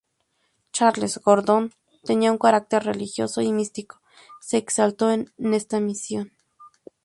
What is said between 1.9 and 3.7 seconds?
tenía un carácter religioso y